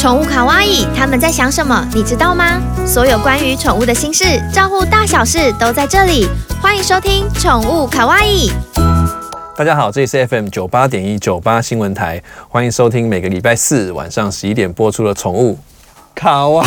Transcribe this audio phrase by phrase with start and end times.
[0.00, 1.86] 宠物卡哇伊，他们在想什么？
[1.92, 2.58] 你知道吗？
[2.86, 6.26] 所有关于宠物的心事，照顾大小事都在这里。
[6.58, 8.50] 欢迎收听宠物卡哇伊。
[9.54, 15.58] 大家好，这里是 FM 九八点一九八新闻台，欢迎收听每个礼拜四晚上十一点播出的宠物
[16.14, 16.64] 卡哇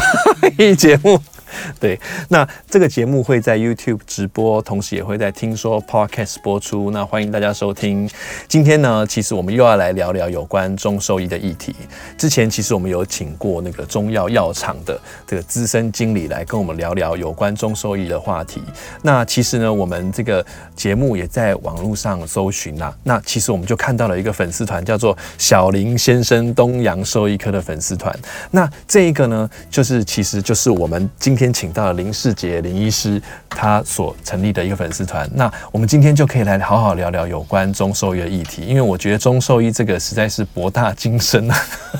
[0.59, 1.19] 伊节目。
[1.80, 1.99] 对，
[2.30, 6.91] 那这个节目会在 YouTube 直播，同时也会在听说 Podcast 播出。
[6.91, 8.09] 那欢迎大家收听。
[8.48, 11.75] 今天呢，其实我们又要来聊聊有关中兽医的议题。
[12.17, 18.61] 之前其实我们有请过那个中药药厂的这个资深经理来跟我们聊聊有关中兽医的话题。
[19.03, 22.94] 那其实呢，我们这个节目也在网络上搜寻啊。
[23.03, 28.17] 那其实我们就看到了一个粉丝团，叫做小林先生东洋兽医科的粉丝团。
[28.52, 31.42] 那这一个呢，就是其实就是我们今天。
[31.44, 35.30] 先请到了林世杰林医师，他所成立的一个粉丝团。
[35.33, 41.58] 那我们今天就可以来好好聊聊有关中兽医的议题，因为我觉得中兽医这个实在是博大精深啊。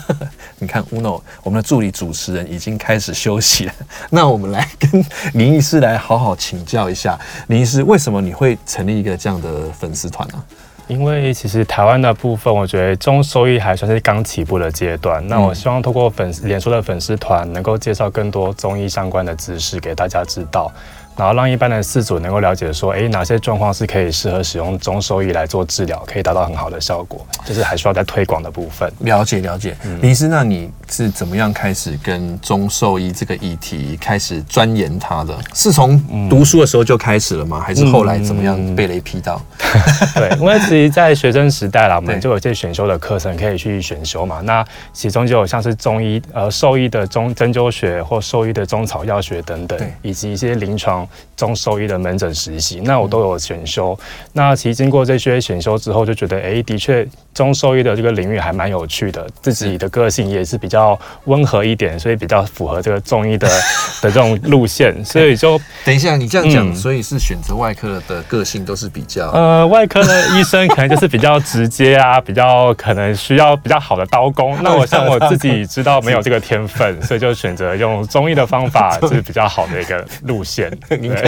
[0.60, 3.74] 你看，Uno，我们的助理主持人已经开始休息了。
[4.12, 10.42] 那我们来跟林医师来好好请教一下，林医师，为什么你会成立一个这样的粉丝团呢？
[10.88, 15.26] 因为其实台湾的部分，我觉得中收益还算是刚起步的阶段。
[15.28, 20.72] 那我希望通过粉丝脸书的粉丝团，能够介绍更多中医相关的知识给大家知道。
[21.16, 28.92] 然后让一般的饲主能够了解说，哎，哪些状况是可以适合使用中兽医来做治疗，可以达到很好的效果，就是还需要在推广的部分。
[29.00, 35.38] 了解了解，林医师，那你是怎么样开始跟中兽医这个议题开始钻研它的？
[35.54, 37.60] 是从读书的时候就开始了吗？
[37.60, 39.40] 还是后来怎么样被雷劈到？
[40.16, 44.42] 对，因为其实，在学生时代啦， 我们就有一些选修的课程可以去选修嘛。
[44.42, 51.03] 那其中就有像是中医呃兽医的中针灸学或兽医的中草药学等等，以及一些临床。
[51.04, 51.10] now.
[51.36, 53.98] 中兽医的门诊实习，那我都有选修。
[54.34, 57.08] 那其实经过这些选修之后，就觉得，哎，的确。
[57.34, 63.48] 中兽医的这个领域还蛮有趣的，自己的个性也是比较温和一点，所以比较符合这个中医的
[64.04, 74.56] 的这种路线，所以就等一下你这样讲，嗯、所以是选择外科的个性都是比较呃，外科的医生可能就是比较直接啊， 比较可能需要比较好的刀工。
[74.62, 80.72] 那我像我自己知道没有这个天分，所以就选择用中医的方法 是比较好的一个路线。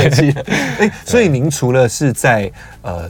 [0.09, 0.43] 气了。
[0.79, 2.51] 哎，所以您除了是在
[2.81, 3.09] 呃。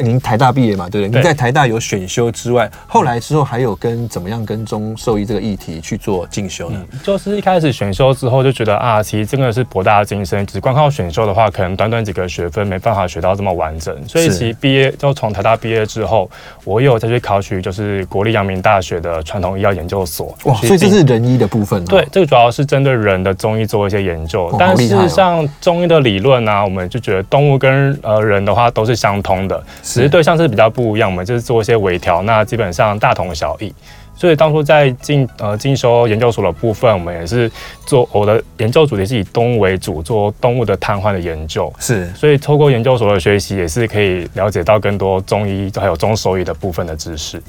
[0.00, 1.20] 您台大毕业嘛，对不对？
[1.20, 6.80] 您在台大有选修之外，后来之后还有跟怎么样跟中兽医这个议题去做进修呢？
[7.02, 13.96] 就是一开始选修之后就觉得啊，其实真的是博大精深，只光靠选修的话，可能短短几个学分没办法学到这么完整。
[14.08, 16.30] 所以其实毕业就从台大毕业之后，
[16.64, 20.36] 我有再去考取就是国立阳明大学的传统医药研究所。
[20.44, 21.84] 哇，所以这是人医的部分。
[21.84, 24.54] 对，这个主要是针对人的中医做一些研究。
[24.58, 29.62] 但事实上，中医的理论呢，我们就觉得动物跟呃人的话都是相通的。
[29.94, 33.74] 只是对象是比较不一样，我们就是做一些微调，那基本上大同小异。
[34.14, 37.50] 所以当初在进呃进修研究所的部分，我们也是
[37.86, 41.72] 做我的研究主题是以动物为主，做动物的瘫痪的研究。
[41.78, 47.42] 是，所以透过研究所的学习，也是可以了解到更多中医还有中兽医的部分的知识。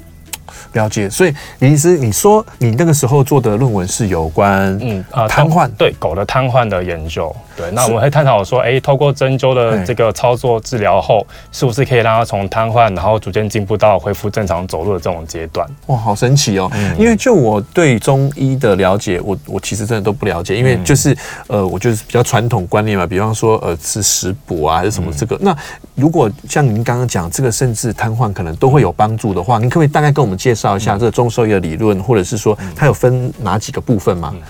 [0.72, 7.34] 了解，所以林医师，你说你那个时候做的论文是有关嗯啊瘫痪，对狗的瘫痪的研究。
[7.54, 15.68] 对，那我们会探讨说，哎、欸，透过针灸的这个操作治疗后，是不是可以让它从瘫痪，然后逐渐进步到恢复正常走路的这种阶段？
[15.86, 16.70] 哇，好神奇哦！
[16.74, 21.14] 嗯、因为就我对中医的了解，我我其实真的都不了解，因为就是
[21.46, 25.36] 呃，我就是比较传统观念嘛，比方说呃吃食补啊，还是什么这个。
[25.36, 25.56] 嗯、那
[25.94, 34.30] 如果像您刚刚讲这个，甚至瘫痪可能都会有帮助的话，您可不可以大概跟我们介绍一下这个中兽医的理论，或者是说它有分哪几个部分吗？
[34.34, 34.42] 嗯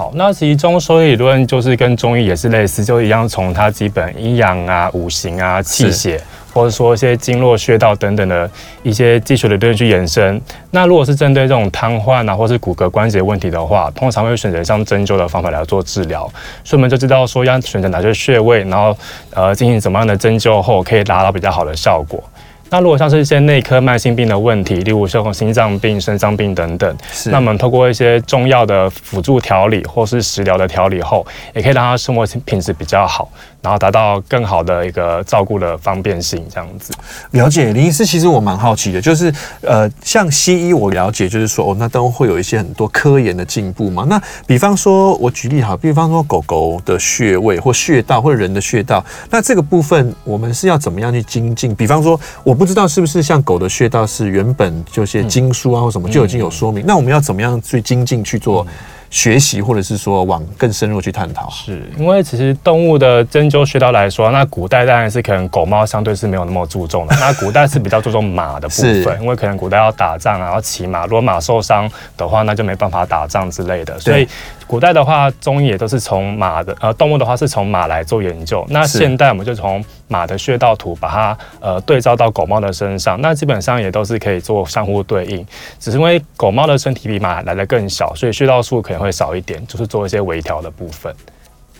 [0.00, 6.18] 好，那其实中兽医理论就是跟中医也是类似，就一样从它基本阴阳啊、五行啊、气血，
[6.54, 8.50] 或者说一些经络穴道等等的
[8.82, 10.40] 一些基础理论去延伸。
[10.70, 16.22] 那如果是针对这种瘫痪啊，或是骨骼关节问题的话，通常会选择像针灸的方法来做治疗。
[16.64, 18.96] 所以我们就知道说要选择哪些穴位，然后
[19.34, 22.24] 呃进行怎么样的针灸后，可以达到比较好的效果。
[22.70, 26.96] 那如果像是一些内科慢性病的问题，例如像心脏病、肾脏病等等，
[27.26, 33.28] 那我们透过一些中药的辅助调理或是食疗的调理后，也可以让他生活品质比较好。
[33.62, 36.92] 然后达到更好的一个照顾的方便性，这样子。
[37.32, 44.04] 了解林医师，其实我蛮好奇的，就是呃，像西医我了解，就是说哦，那都会有一些很多科研的进步嘛。
[44.08, 51.74] 那比方说，我举例哈，比方说狗狗的穴位或穴道，或者人的穴道，那这个部分我们是要怎么样去精进？
[51.74, 58.66] 比方说，我不知道是不是像狗的穴道是原本就些经书啊或什么就已经有说明，嗯、那我们要怎么样去精进去做？
[59.10, 74.26] 学习，或者是说往更深入去探讨，是因为其实动物的针灸穴道来说，那古代当然是可能狗猫相对是没有那么注重的， 那古代是比较注重马的部分，因为可能古代要打仗啊，要骑马，如果马受伤的话，那就没办法打仗之类的，所以。
[74.70, 78.64] 古代的话，中医也都是从马的呃动物的话是从马来做研究。
[78.68, 85.44] 那现代我们就从马的穴道图把它呃对照到狗猫的身上，那基本上也都是可以做相互对应。
[85.80, 91.12] 只是因为狗猫的身体比马来的更小，所以穴道数可能会少一点，就是做一些微调的部分。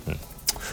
[0.06, 0.14] 嗯，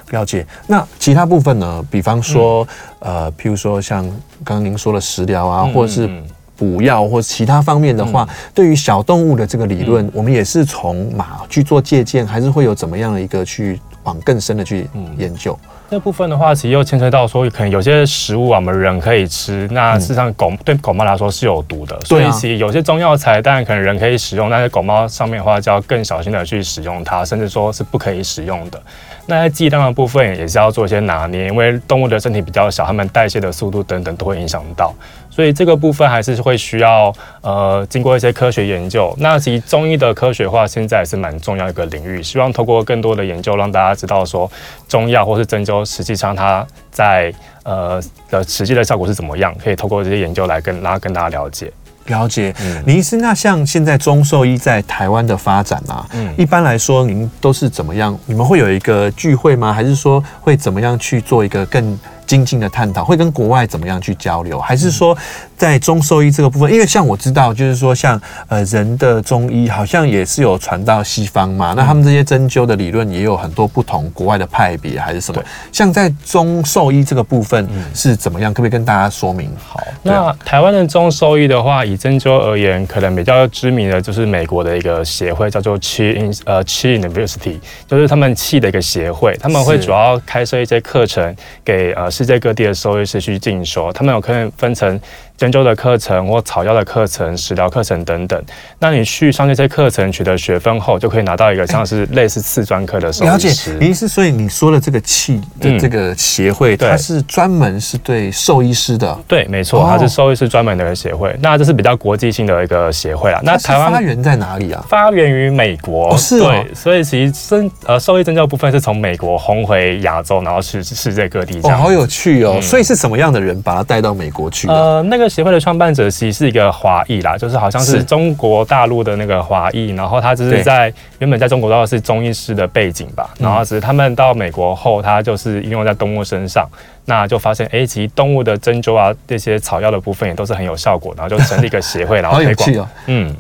[0.09, 0.43] 了解。
[0.65, 1.85] 那其他部分呢？
[1.91, 2.67] 比方说、
[3.01, 4.03] 嗯、呃，譬如说像
[4.43, 6.09] 刚刚您说的食疗啊，嗯、或者是。
[6.57, 15.57] 补药或其他方面的话，嗯、对于小动物的这个理论，嗯、我们也是从马去做借鉴，还是会有怎么样的一个去往更深的去研究？
[15.62, 28.81] 嗯、这部分的话，其实又牵扯到说，可能有些食物啊，我们人可以吃，那事实上狗、嗯、对狗猫来说是有毒的，所以其实有些中药材当然可能人可以使用，但是狗猫上面的话就要更小心的去使用它，甚至说是不可以使用的。
[29.30, 34.95] 那在剂量的部分也是要做一些拿捏，因为动物的身体比较小，它们代谢的速度等等都会影响到。
[35.37, 39.13] 所以这个部分还是会需要呃经过一些科学研究。
[39.19, 44.49] 那其实中医的科学化现在也是蛮重要一个领域，希望透过更多的研究让大家知道说
[44.87, 47.31] 中药或是针灸实际上它在
[47.61, 48.01] 呃
[48.31, 51.71] 的实际的效果是怎么样，可以透过这些研究来跟大家跟大家了解。
[52.07, 58.17] 了解，嗯、林医师，那像现在中兽医在台湾的发展啊，嗯，一般来说您都是怎么样？
[58.25, 59.71] 你们会有一个聚会吗？
[59.71, 61.99] 还是说会怎么样去做一个更？
[62.27, 64.59] 精进的探讨，会跟国外怎么样去交流？
[64.59, 65.18] 还是说
[65.56, 66.71] 在中兽医这个部分？
[66.71, 71.74] 因为像我知道，就是说像呃人的中医好像也是有传到西方嘛。
[71.75, 75.41] 那他们这些针灸的理论也有很多不同国外的派别，还是什么？
[75.71, 78.53] 像在中兽医这个部分是怎么样？
[78.53, 79.50] 可不可以跟大家说明？
[79.65, 87.57] 好，那台湾的中兽医的话，以针灸而言，可能比较知名的就是美国的一个协会，叫做 Chi 呃 Chi University，
[87.88, 91.33] 就是他们气的一个协会，他们会主要开设一些课程
[91.63, 92.12] 给呃。
[92.17, 94.99] 世界各地的兽医师去进修，他们有可能分成。
[95.37, 98.43] 针灸的课程或草药的课程、食疗课程等等，
[98.79, 103.31] 那你去上这些课程，取得学分后，就可以拿到一个像是类似次专科的兽医师。
[103.31, 109.15] 了解，林医师，所以你说的这个气的这个协会，嗯、它是专门是对兽医师的。
[109.27, 111.35] 对，没错，它是兽医师专门的一个协会。
[111.39, 113.39] 那这是比较国际性的一个协会啊。
[113.43, 114.83] 那台湾发源在哪里啊？
[114.89, 116.13] 发源于美国。
[116.13, 116.49] 哦，是哦。
[116.49, 121.59] 对，所以其实针呃兽医针灸部分是从美国红回亚洲，然后去世界各地。
[121.61, 122.53] 哦，好有趣哦。
[122.55, 124.73] 嗯、所以是什么样的人把他带到美国去的？
[124.73, 126.09] 呃，那个协会的创办者。
[126.09, 136.68] 其实是一个华裔啦，就是好像是中国大陆的那个华裔，然后他只是在原本在中国大陆是中医师的背景吧，然后只是他们到美国后，他就是应用在动物身上，
[137.06, 142.89] 那就发现哎，其实动物的针灸啊，这些草药的部分也都是很有效果，然后就成立一个协会，然后推广。
[143.06, 143.35] 嗯。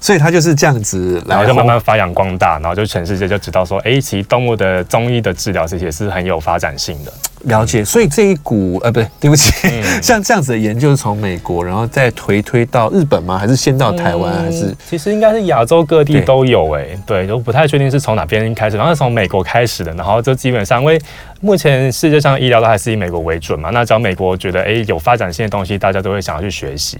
[0.00, 7.12] 所以他就是这样子，然后就慢慢发扬光大，然后就全世界就知道说，哎，其实动物的中医的治疗这些是很有发展性的。
[7.48, 13.36] 了解，所以这一股呃，不对，对不起，嗯、 像这样子的研究是从美国，然后再推推到日本吗？
[13.36, 14.32] 还是先到台湾？
[14.32, 20.98] 还是、嗯、其实应该是亚洲各地都有哎，对，都不太确定是从哪边开始，然后从美国开始的，然后就基本上因为。
[21.40, 23.70] 目前世界上医疗都还是以美国为准嘛？
[23.72, 26.98] 那只要美国觉得哎有发展性的东西，大家都会想要去学习。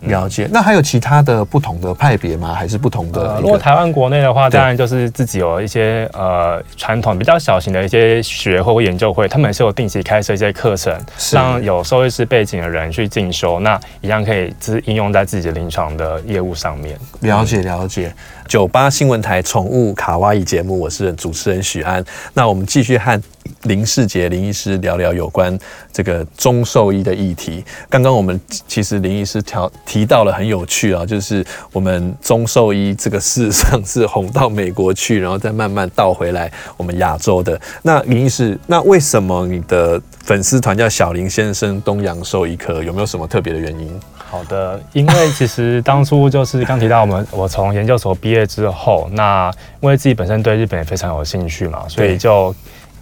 [0.00, 0.48] 了解。
[0.50, 2.52] 那还有其他的不同的派别吗？
[2.52, 3.34] 还是不同的？
[3.34, 10.94] 呃，如果台湾国内的话，当然就是自己有一些呃传统比较小型的一些学会或研究会，他们是有定期开设一些课程，
[11.32, 16.98] 让有兽医师背景的人去进修，那一样可以自应用在自己的临床的业务上面。
[17.20, 18.12] 了解了解。
[18.48, 22.04] 九八新闻台宠物卡哇伊节目，我是主持人许安。
[22.32, 23.20] 那我们继续和
[23.62, 25.58] 林世杰林医师聊聊有关
[25.92, 27.64] 这个中兽医的议题。
[27.90, 37.60] 刚刚我们其实林医师调提到了很有趣啊，就是我们中兽医这个事实上是红到美国去，然后再慢慢倒回来我们亚洲的。
[37.82, 42.80] 那林医师，那为什么你的粉丝团叫小林先生东洋兽医科？
[42.82, 44.00] 有没有什么特别的原因？
[44.28, 52.54] 好的，因为其实当初就是刚提到我们，我从研究所毕业之后，那因为自己本身对日本也非常有兴趣嘛，所以就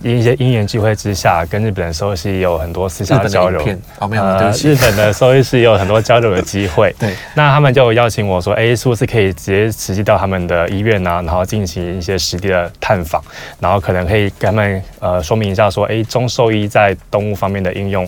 [0.02, 3.58] 因一些因缘际会之下，跟日本的兽医师也有很多私下的交流。
[3.98, 6.94] 哦，没有，呃，日本的兽医师也有很多交流的机会。
[7.00, 13.22] 对，那他们就邀请我说，哎，是不是可以直接实际到他们的医院啊，然后进行一些实地的探访，
[13.58, 18.06] 然后可能可以跟他们呃说明一下说，哎，中兽医在动物方面的应用。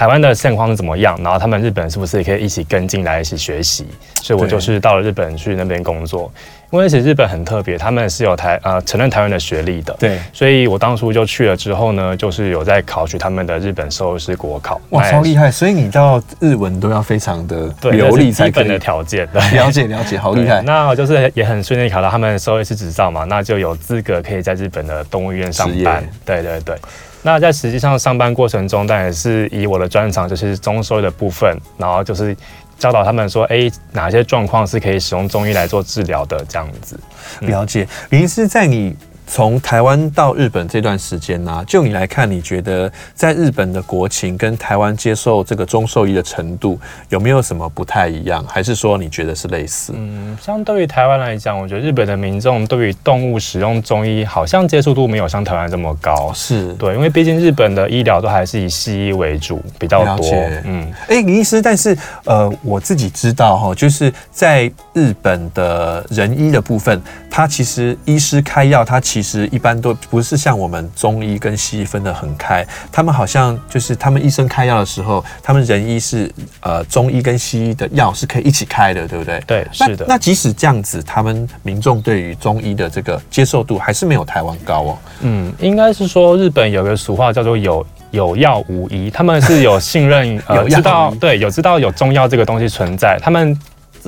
[0.00, 1.14] 台湾的现况是怎么样？
[1.22, 3.86] 然后他们日本是不是也可以一起跟进来一起学习？
[4.22, 6.32] 所以我就是到了日本去那边工作。
[6.70, 9.94] 因为其实日本很特别，他们是有台呃承认台湾的学历的。
[10.00, 14.80] 对，所以我当初就去了之后呢，就是有在考取他们的日本兽医师国考。
[14.88, 15.50] 哇，超厉害！
[15.50, 18.52] 所以你到日文都要非常的流利才可以。
[18.52, 19.28] 基本的条件。
[19.30, 20.62] 对， 了解了解，好厉害。
[20.62, 26.02] 那我就是也很顺利考到他们兽医师执照嘛，那就有资格可以在日本的动物医院上班。
[26.24, 26.74] 对对对。
[27.22, 32.36] 那在实际上上班过程中，但也是以我的专长就是中收的部分，然后就是
[32.78, 36.98] 教导他们说，哎，哪些状况是可以使用中医来做治疗的，这样子。
[37.40, 38.96] 了解，林医师在你。
[39.30, 46.76] 从台湾到日本这段时间呢、啊，就你来看，你觉得在日本的国情跟台湾接受这个中兽医的程度
[47.10, 48.44] 有没有什么不太一样？
[48.48, 49.92] 还是说你觉得是类似？
[49.96, 56.32] 嗯，相对于台湾来讲，我觉得日本的民众对于动物使用中医好像接受度没有像台湾这么高。
[56.34, 60.26] 是对，因为毕竟日本的医疗都还是以西医为主比较多。
[60.64, 79.38] 嗯，哎、欸，林医师，但是呃，我自己知道哈，就是在日本的人医的部分，他其实医师开药，他其其实一般都不是像我们中医跟西医分得很开，他们好像就是他们医生开药的时候，他们人医是呃中医跟西医的药是可以一起开的，对不对？
[79.46, 80.06] 对，是的。
[80.08, 84.98] 那即使这样子，他们民众对于中医的这个接受度还是没有台湾高哦。
[85.20, 93.54] 嗯，应该是说日本有个俗话叫做有有药无医，他们是有信任呃 知道对有知道有中药这个东西存在，他们。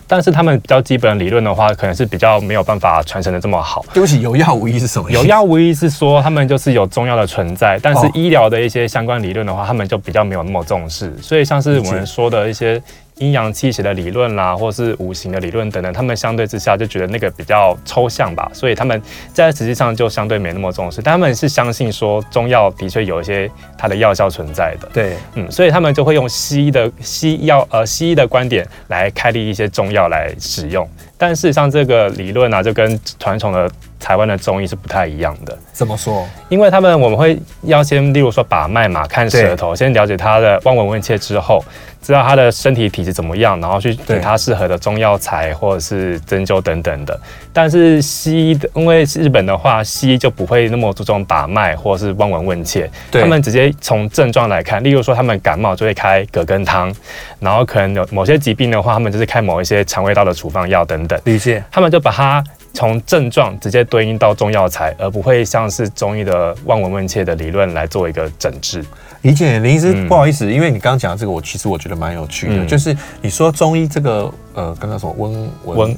[0.07, 3.85] 但是他们比较基本的理论的话，可能是比较没有办法传承的这么好。
[3.93, 5.19] 对不起，有药无医是什么意思？
[5.19, 11.17] 有药无医是说他们就是有中药的存在，但是医疗的一些相关理论的话，他们就比较没有那么重视。
[11.21, 12.83] 所以像是我们说的一些。
[13.19, 19.01] 阴阳气血的理论啦，或是五行的理论等等，他们相对之下就觉得那个比较抽象吧，所以他们
[19.33, 21.01] 在实际上就相对没那么重视。
[21.03, 24.89] 但他们是相信说中药的确有一些它的药效存在的。
[24.93, 30.89] 对，嗯，所以他们就会用西医的西药呃西医的观点来开立一些中药来使用。
[31.17, 33.71] 但事实上这个理论啊，就跟传统的
[34.03, 35.57] 台湾的中医是不太一样的。
[35.73, 36.27] 怎么说？
[36.49, 41.65] 因为他们我们会要先，例如说把脉嘛，看舌头，先了解他的望闻问切之后。
[42.03, 47.17] 知道他的身体体质怎么样，然后去给他适合的中药材或者是针灸等等的。
[47.53, 54.83] 但是西医的，因为日本的话，西医就不会那么注重把脉或者是望闻问切，他们直接从症状来看。
[54.83, 56.93] 例如说，他们感冒就会开葛根汤，
[57.39, 61.17] 然后可能有某些疾病的话，他们就是开某一些肠胃道的处方药等等。
[61.23, 61.63] 理解。
[61.71, 62.43] 他们就把它
[62.73, 68.85] 从症状直接对应到中药材，而不会像是中医的望闻问切的理论来做一个诊治。
[69.23, 75.97] 理解，林医师，嗯、不好意思，因为你刚刚讲的这个，我其实我觉得蛮有趣的，嗯、就是你说中医这个，呃，刚刚什么温温。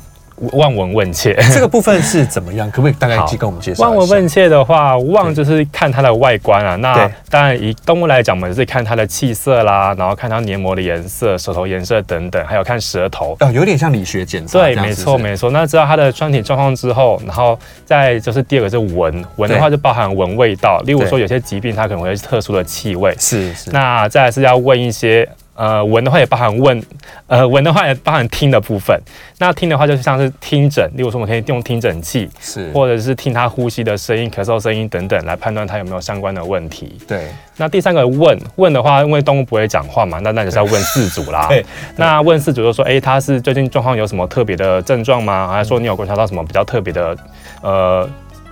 [0.53, 2.71] 望闻问切这个部分是怎么样？
[2.71, 3.85] 可不可以大概去跟我们介绍？
[3.85, 6.77] 望闻问切的话，望就是看它的外观啊。
[6.77, 13.37] 那当然以动物来讲，我们就是看它的气色啦，然后看它黏膜的颜色、舌头颜色等等，还有看舌头。
[13.41, 14.59] 哦，有点像理学检查。
[14.59, 15.51] 对，没错没错。
[15.51, 20.81] 那知道它的身体状况之后，然后再就是第二个是闻，闻的话就包含闻味道。
[20.85, 23.15] 例如说有些疾病它可能会特殊的气味。
[23.19, 23.71] 是是。
[23.71, 25.29] 那再来是要问一些。
[25.55, 26.83] 呃，闻的话也包含问，
[27.27, 29.01] 呃，闻的话也包含听的部分。
[29.39, 36.99] 那听的话，就像是听诊，例如说我们可以用听诊器，是，或者是听他呼吸的声音、咳嗽声音等等，来判断他有没有相关的问题。
[37.07, 37.29] 对。
[37.57, 41.47] 那第三个问问的话，因为动物不会讲话嘛，那那就是要问饲主啦。
[41.51, 41.65] 对。
[41.97, 45.49] 那问饲主就说，哎、欸，他是最近状况有什么特别的症状吗？
[45.49, 47.17] 还是说你有观察到什么比较特别的，
[47.63, 48.09] 呃？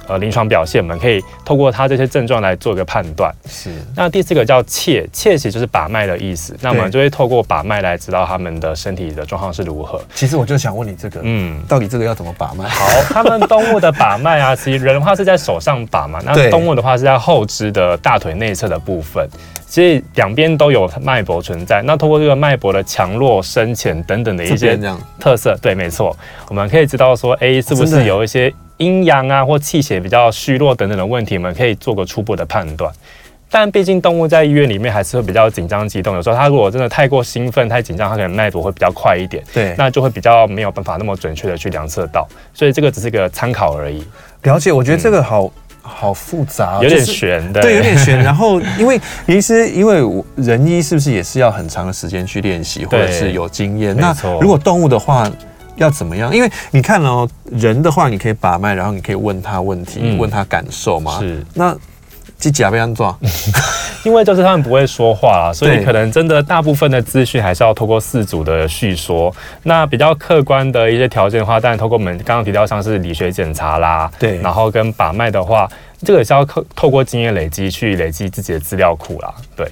[0.08, 3.32] 呃，临床表现，我们可以透过他这些症状来做一个判断。
[3.46, 3.70] 是。
[3.96, 6.56] 那第四个叫切，切其实就是把脉的意思。
[6.60, 10.02] 那我们就会透过把脉来知道他们的身体的状况是如何。
[10.14, 12.68] 其实我就想问你这个，嗯，到底这个要怎么把脉？
[12.68, 19.26] 好，他们动物的把脉啊，其实人的话是在手上把嘛，那动物的话是在后肢的大腿内侧的部分。
[19.66, 21.80] 其实两边都有脉搏存在。
[21.86, 24.78] 那通过这个脉搏的强弱、深浅等等的一些
[25.18, 26.14] 特色，对，没错，
[26.48, 28.52] 我们可以知道说，A 是不是有一些。
[28.78, 32.92] 阴阳啊，或气血比较虚弱等等的问题，我们可以做个初步的判断。
[33.54, 39.44] 但毕竟动物在医院里面还是会比较紧张激动，有时候它如果真的太过兴奋、太紧张，它可能脉搏会比较快一点。
[39.52, 42.26] 对，那就会比较没有办法那么准确的去量测到。
[42.54, 44.02] 所以这个只是个参考而已。
[44.44, 45.50] 了解，我觉得这个好、嗯、
[45.82, 48.18] 好复杂，有点悬的、就是，对，有点悬。
[48.24, 50.00] 然后因为其实因为
[50.36, 53.94] 人医是不是也是要很长的时间去练习，或者是有经验？
[53.94, 55.30] 那如果动物的话。
[55.76, 56.34] 要怎么样？
[56.34, 61.18] 因为你看哦，人的话，你可以把脉，然后你可以问他问题，嗯、问他感受嘛。
[61.20, 61.44] 是。
[61.54, 61.76] 那
[62.38, 63.16] 机甲被安装，
[64.04, 69.32] 因为就是他们不会说话啦，所以可能真的大部分的资讯还是要透过四组的叙说。
[69.62, 75.68] 那比较客观的一些条件的话，当然透过我们刚刚提到像是理学检查啦，对，然后跟把脉的话，
[76.04, 79.32] 这个也是要透透过经验累积去累积自己的资料库啦。
[79.54, 79.70] 对，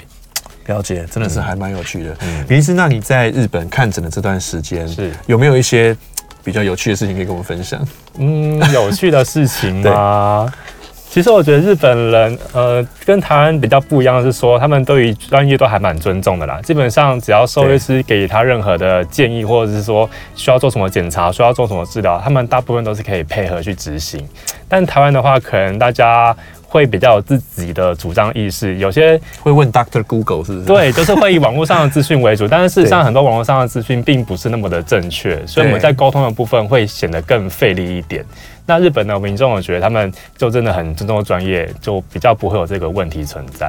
[0.71, 2.17] 了解，真的是还蛮有趣的。
[2.23, 5.97] 嗯，林医师，那你在日本看诊的这段时间，是有没有一些
[6.45, 7.85] 比较有趣的事情可以跟我们分享？
[8.19, 10.51] 嗯，有趣的事情吗？
[11.11, 16.61] 其实我觉得日本人，呃，跟台湾比较不一样的是说，他们对于专业都还蛮尊重的啦。
[16.63, 24.25] 基本上只要兽医师给他任何的建议，或者是说需要做什么检查，需要做什么治疗，他们大部分都是可以配合去执行。
[24.69, 26.37] 但台湾的话，可能大家。
[26.71, 30.65] 会比较有自己的主张意识，有些会问 Doctor Google 是不是？
[30.65, 38.25] 对，就是会以网络上的资讯为主，但是事实上很多网络上的资讯并不是那么的正确，所以我们在沟通的部分会显得更费力一点。
[38.67, 43.69] 那日本的民众，我觉得他们就真的很尊重专业，就比较不会有这个问题存在。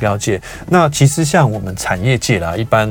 [0.00, 2.88] 了解，那其实像我们产业界啦，一般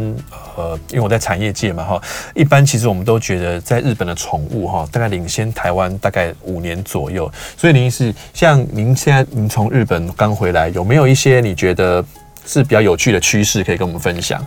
[0.55, 2.01] 呃，因为我在产业界嘛哈，
[2.36, 7.31] 一般其实我们都觉得在日本的宠物哈，大概领先台湾大概五年左右。
[7.55, 12.03] 所以林医师，像您现在您从日本刚回来，有没有一些你觉得
[12.46, 14.46] 是比较有趣的趋势可以跟我们分享？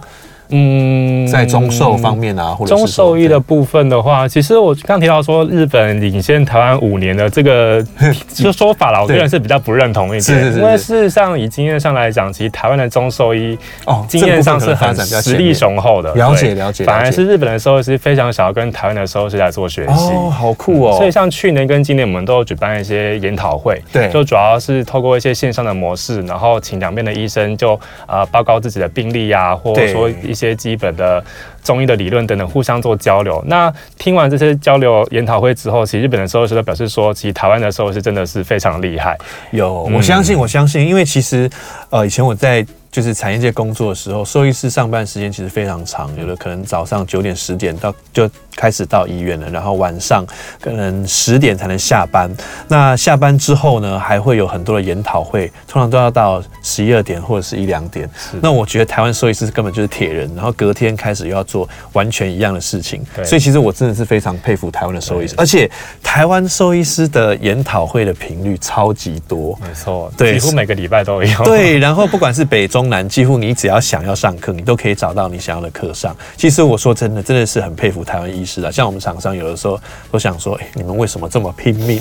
[0.54, 7.82] 嗯，在中兽方面啊，或者中兽医的部分的话，其实我刚提到说日本领先台湾五年的这个
[8.34, 20.96] 就说法啦，我个人是比较不认同一点，因为事实上以经验上来讲，其实台湾的中兽医哦，经验上是很实力雄厚的，了解了解，反而是日本的兽医师非常想要跟台湾的兽医师来做学习，哦，好酷哦。
[20.98, 30.41] 所以像去年跟今年，我们都有举办一些研讨会，对，就主要是透过一些线上的模式，然后请两边的医生就呃报告自己的病例呀，或者说一些。
[30.42, 31.24] 些基本的
[31.62, 33.42] 中医的理论等等，互相做交流。
[33.46, 39.16] 那听完这些交流研讨会之后，其实日本的兽医师都表示说，其实台湾的兽医师真的是非常厉害。
[39.52, 41.48] 有，我相信，我相信，因为其实
[41.90, 42.66] 呃，以前我在。
[42.92, 50.26] 就是产业界工作的时候，兽医师上班时间其实非常长，有的可能早上九点十点到就开始到医院了，然后晚上
[50.60, 52.30] 可能十点才能下班。
[52.68, 58.06] 那下班之后呢，还会有很多的研讨会，通常都要到十一二点或者是一两点。
[58.42, 63.02] 那我觉得台湾兽医师根本就是铁人，然后隔天开始又要做完全一样的事情。
[63.24, 65.70] 所以其实我真的是非常佩服台湾的兽医师，而且
[66.02, 71.44] 台湾兽医师的研讨会的频率超级多，没错，对，几乎每个礼拜都有。
[71.44, 72.82] 对，然后不管是北中。
[72.92, 76.14] 南几乎你只要想要上课，你都可以找到你想要的课上。
[76.36, 78.70] 其实我说真的，真的是很佩服台湾医师的。
[78.70, 81.98] 像我们厂商有的时候都想说，哎，你们为什么这么拼命？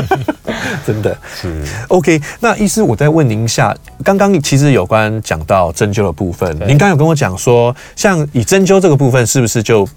[0.86, 2.18] 真的是 OK。
[2.40, 9.88] 那医师，我再问您一下，刚刚其实有关讲到针灸的部分，您刚刚有跟我讲说，像以针灸这个部分，是不是就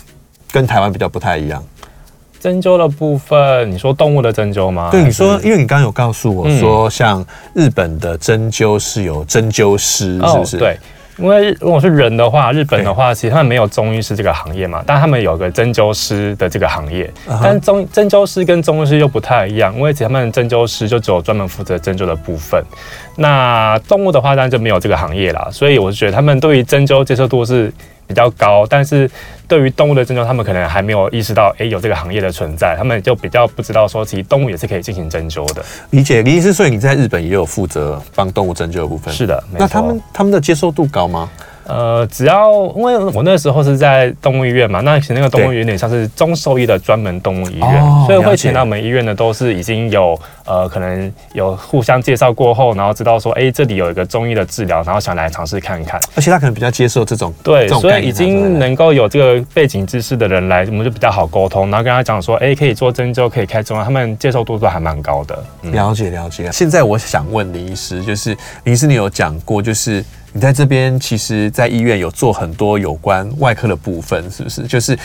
[0.51, 1.63] 跟台湾比较不太一样？
[2.39, 4.89] 针灸的部分，你说动物的针灸吗？
[4.91, 10.57] 对，你说，因为你刚刚有告诉我说，像日本的针灸是有针灸师，是不是？
[10.57, 10.77] 对，
[11.17, 17.11] 因为如果是人的话，日本的话，其实他们没有中医师这个行业嘛，但他们有个针灸师的这个行业。
[17.41, 22.63] 但中针灸师跟中医师又不太一样，因为其实他们针灸师就只有专门负责针灸的部分。
[23.17, 27.73] 那动物的话，当然就没有这个行业啦，所以我是觉得他们对于针灸接受度是
[28.07, 29.09] 比较高，但是
[29.47, 35.65] 对于动物的针灸，他们可能还没有意识到，哎，有这个行业的存在，他们就比较不知道说，其实动物也是可以进行针灸的。
[35.89, 39.13] 理解，李医师，所以你在日本也有负责帮动物针灸的部分？
[39.13, 41.29] 是的，那他们他们的接受度高吗？
[41.67, 55.99] 呃，只要因为我那时候是在动物医院嘛，那其实那个动物医院有点像是中兽医的专门动物医院，哦、所以会请到我们医院的都是已经有呃可能有互相介绍过后，然后知道说，哎、欸，这里有一个中医的治疗，然后想来尝试看看。
[56.15, 65.43] 而且他可能比较接受这种对，所以已经能够有这个背景知识的人来，我们就比较好沟通，然后跟他讲说，哎、欸，可以做针灸，可以开中药，他们接受度都还蛮高的。
[65.63, 66.49] 嗯、了解了解。
[66.53, 68.29] 现在我想问林医师，就是
[68.63, 70.01] 林医师，你有讲过，就是。
[70.37, 74.67] 你在这边，其实，在医院有做很多有关外科的部分，是不是？
[74.67, 74.95] 就是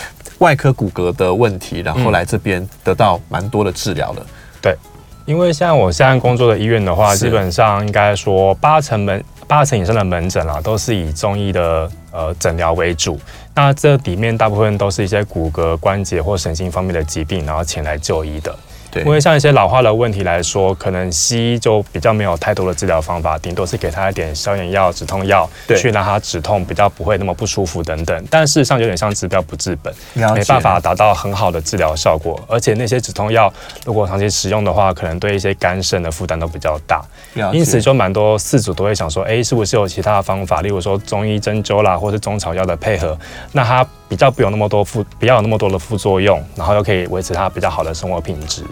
[0.40, 4.26] 外科骨骼的问题，然后来这边得到蛮多的治疗的。
[4.60, 4.76] 对，
[5.24, 13.18] 因为像我现在工作的医院的话，基本上应该说八成门八成以上的门诊啊，都是以中医的呃诊疗为主。
[13.54, 18.54] 那这里面大部分都是一些骨骼、关节或神经方面的疾病，然后前来就医的。
[18.92, 28.24] 对，因为像一些老化的问题来说，可能西医就比较没有太多的治疗方法，顶多是给他一点消炎药、止痛药，去让他止痛，比较不会那么不舒服等等。
[28.30, 32.38] 但事实上有点像治标不治本，没办法达到很好的治疗效果。
[32.46, 33.50] 而且那些止痛药
[33.86, 37.02] 如果长期使用的话，可能对一些肝肾的负担都比较大。
[37.52, 43.18] 因此就蛮多饲主都会想说，哎，是不是有其他的方法，例如说中医针灸啦，或是中草药的配合，
[43.52, 48.62] 那他比较不有那么多副，不要有那么多的副作用，然后又可以维持它比较好的生活品质。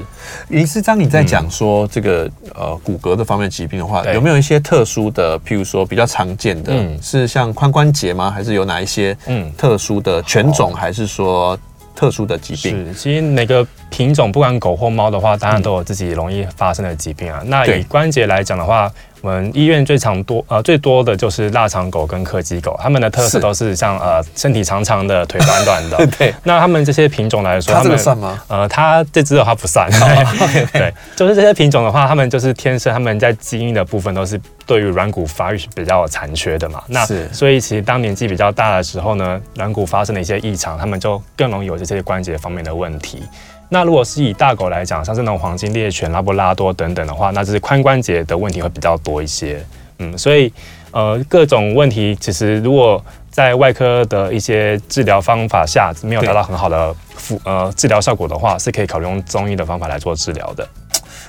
[0.49, 8.31] 林师章，你在讲说这个呃骨骼的方面疾病的话，有没有一些特殊的，譬如说比较常见的，嗯是像髋关节吗？
[8.31, 11.59] 还是有哪一些嗯特殊的犬种，还是说
[11.97, 12.89] 特殊的疾病？
[12.89, 17.41] 是，其实每个品种，不管狗或猫的话，当然都有自己容易发生的疾病啊。
[17.47, 26.07] 那对以关节来讲的话，我们医院最常多呃最多的就是腊肠狗跟柯基狗，它们的特色都是像呃身体长长的，腿短短的。
[26.19, 28.43] 对，那它们这些品种来说，它这个们算吗？
[28.49, 29.91] 呃，它这只的话不算。
[30.73, 36.83] 对，就是这些品种的话，它们就是天生，它们在基因的部分都是对于软骨发育是比较有残缺的嘛。
[36.87, 43.23] 那所以其实当年纪比较大的时候呢，软骨发生了一些异常，它们就更容易有这些关节方面的问题。
[43.73, 49.65] 那如果是以大狗来讲，像是那种黄金猎犬、拉布拉多等等的话，那就是髋关节的问题会比较多一些。
[49.99, 50.53] 嗯，所以
[50.91, 60.69] 呃各种问题，其实如果在外科的一些治疗方法下没有达到很好的辅呃治疗效果的话，是可以考虑用中医的方法来做治疗的。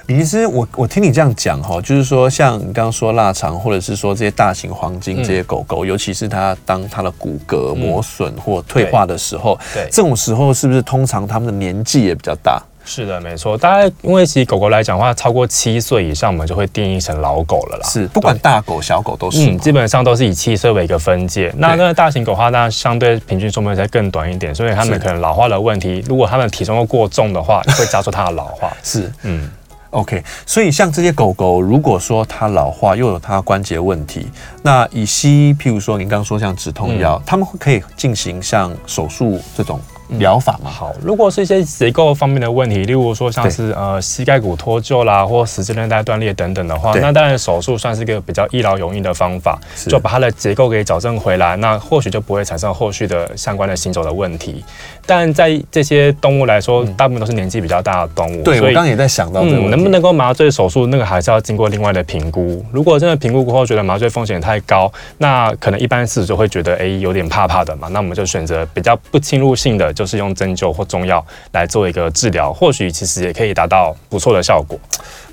[0.07, 12.61] 李医师，我我听你这样讲哈，就是说像你刚刚说腊肠，或者是说这些大型黄金这些狗狗，尤其是它当它的骨骼磨损或退化的时候，对这种时候是不是通常它们的年纪也比较大？
[12.83, 13.55] 是的，没错。
[13.55, 17.87] 大概因为其实狗狗来讲的话，超过七岁以上，我们就会定义成老狗了啦。
[17.87, 19.51] 是，不管大狗小狗都是。
[19.51, 21.53] 嗯，基本上都是以七岁为一个分界。
[21.57, 28.75] 那那大型狗的话，那相对平均寿命再更短一点，所以它们可能老化的问题，如果它们体重又过重的话，会加速它的老化。
[28.81, 29.47] 是，嗯。
[29.91, 34.27] OK，所以像这些狗狗，如果说它老化又有它关节问题，
[34.63, 39.79] 那以西医，譬如说您刚刚说像止痛药，他们会可以进行像手术这种
[40.17, 40.69] 疗法吗？
[40.69, 54.63] 好，如果是一些结构方面的问题，例如说像是呃膝盖骨脱臼啦，或十字韧带断裂等等的话，那当然手术算是一个比较一劳永逸的方法，就把它的结构给矫正回来，那或许就不会产生后续的相关的行走的问题。
[55.05, 58.43] 但在这些动物来说，大部分都是年纪比较大的动物。
[58.43, 62.63] 对，我刚刚也在想到，嗯，能不能够麻醉手术，那个还是要经过另外的评估。
[62.71, 67.87] 如果真的评估过后觉得麻醉风险太高，那可能一般饲主就会觉得，哎，有点怕怕的嘛。
[67.89, 74.79] 那我们就选择比较不侵入性的，就是用针灸或中药来做一个治疗，或许其实也可以达到不错的效果。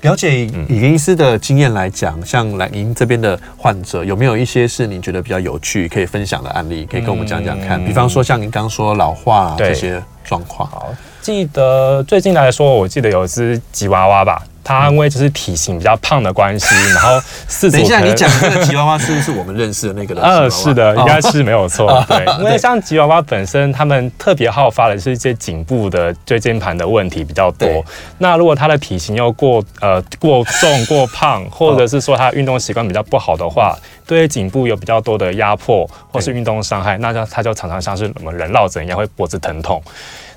[0.01, 7.83] 了解，以林医师的经验来讲，像来您这边的患者，有没有一些是你觉得比较有趣可以分享的案例，可以跟我们讲讲看？
[7.83, 10.69] 比方说像您刚刚说老化这些状况。
[10.69, 14.41] 好，记得最近来说，我记得有一只吉娃娃吧。
[14.61, 20.21] 它因为就是体型比较胖的关系，然后四等一下，你讲这个吉娃娃是不是我们认识的那个的？
[20.21, 21.87] 呃，是的，应该是没有错。
[22.07, 27.83] 对，因为像吉娃娃本身，他们特别好发的是一些颈部的椎间盘的问题比较多。
[28.19, 39.81] 那如果它的体型又过呃过重、过胖，或者是说它运动习惯比较不好的话，对颈部有比较多的压迫或是运动伤害，那就它就常常像是我们人落枕一样会脖子疼痛。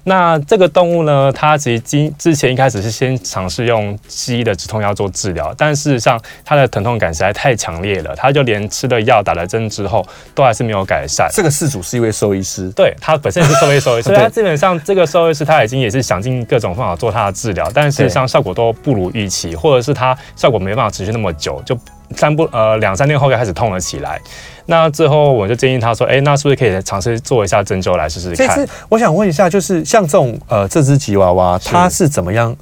[0.05, 11.29] 那这个动物呢，它其实之之前一开始是先尝试用西医的止痛药做治疗，但事实上它的疼痛感实在太强烈了，它就连吃了药、打了针之后，都还是没有改善。
[11.33, 21.79] 这个事主是一位兽医师，对，他本身也是兽医兽医，所以他基本上这个兽医师他已经也是想尽各种方法做他的治疗，但事实上效果都不如预期，或者是他效果没办法持续那么久，就
[22.17, 24.21] 三不呃两三天后就开始痛了起来。
[24.67, 32.57] 那最后我就建议他说：“哎、欸，那是不是可以尝试做一下针灸来试试看？”这次我想问一下，就是像这种呃这只吉娃娃，它是怎么样？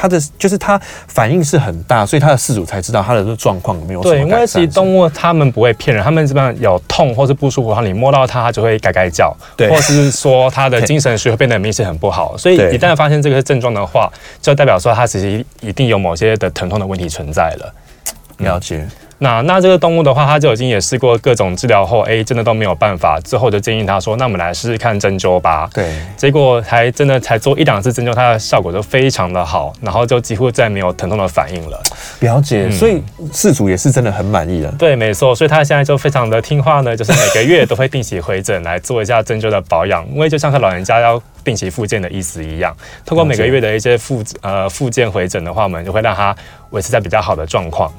[0.00, 4.28] 它的就是它反应是很大，所以它的饲主才知道它的状况有没有什么改善。
[4.28, 12.36] 对，因为其实动物它们不会骗人，它们基本上有痛或是不舒服的话，你摸到它，它就会改改叫，对，或是说它的精神学会变得明显很不好。
[12.38, 14.08] 所以一旦发现这个症状的话，
[14.40, 17.74] 就代表说它其实一定有某些的疼痛的问题存在了。
[18.36, 18.86] 了解。
[19.18, 23.18] 那那这个动物的话，它就已经也试过各种治疗后，哎，真的都没有办法。
[23.20, 25.92] 之后就建议他说：“那我们来试试看针灸吧。”对。
[26.16, 31.82] 结果还真的才做一两次针灸，它的效果就非常的好，然后就几乎再没有疼痛的反应了。
[32.20, 32.70] 了解。
[32.70, 33.02] 所以
[33.32, 34.70] 事主也是真的很满意的。
[34.78, 35.34] 对，没错。
[35.34, 42.72] 所以他现在就非常的听话呢，就是每个月都会定期回诊来做一下针灸的保养， 因为就像是老人家要定期复健的意思一样。
[43.04, 46.36] 通过每个月的一些复呃复健回诊的话，我们就会让他
[46.70, 47.92] 维持在比较好的状况。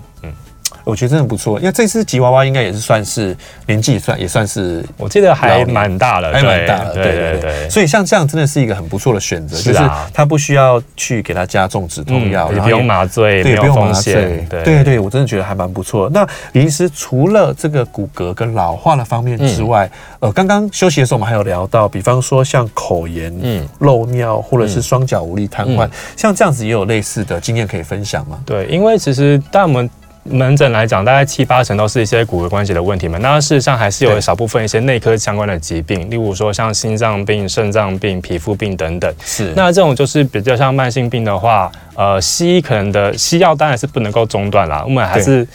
[0.89, 0.91] 嗯。
[0.91, 3.35] 我觉得真的不错，因为这只吉娃娃应该也是算是
[3.67, 7.69] 年纪算也算是，我记得还蛮大了，还蛮大了，对对对，对。
[7.69, 9.79] 所以像这样真的是一个很不错的选择，啊，就是
[10.13, 16.09] 它不需要去给它加重止痛药，也不用麻醉，对，没有不用麻，醉，对对对，我真的觉得还蛮不错。
[16.09, 28.39] 那李医师除了这个骨骼跟老化的方面之外，呃，刚刚休息的时候我们还有聊到，比方说像口炎、嗯，漏尿或者是双脚无力瘫痪，像这样子也有类似的经验可以分享吗？
[28.45, 29.89] 对，因为其实当我们
[30.23, 33.17] 门诊来讲，大概七八成都是一些骨骼关节的问题嘛。
[33.19, 39.13] 那事实上还是有少部分一些内科相关的疾病，例如说像心脏病、肾脏病、皮肤病等等。
[39.23, 39.53] 是。
[39.55, 45.47] 那这种就是比较像慢性病的话，呃，西医可能的西药当然是不能够中断啦，我们还是。